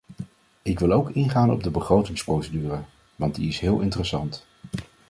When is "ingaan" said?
1.09-1.51